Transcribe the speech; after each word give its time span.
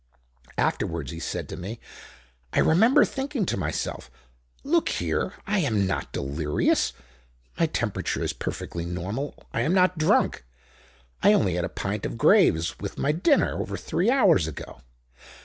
Afterwards 0.57 1.11
he 1.11 1.19
said 1.19 1.47
to 1.49 1.55
me: 1.55 1.79
"I 2.53 2.59
remember 2.59 3.05
thinking 3.05 3.45
to 3.45 3.55
myself: 3.55 4.09
'Look 4.63 4.89
here, 4.89 5.33
I 5.45 5.59
am 5.59 5.85
not 5.85 6.11
delirious; 6.11 6.93
my 7.59 7.67
temperature 7.67 8.23
is 8.23 8.33
perfectly 8.33 8.83
normal. 8.83 9.45
I 9.53 9.61
am 9.61 9.75
not 9.75 9.99
drunk; 9.99 10.43
I 11.21 11.33
only 11.33 11.53
had 11.53 11.65
a 11.65 11.69
pint 11.69 12.07
of 12.07 12.17
Graves 12.17 12.79
with 12.79 12.97
my 12.97 13.11
dinner, 13.11 13.59
over 13.61 13.77
three 13.77 14.09
hours 14.09 14.47
ago. 14.47 14.81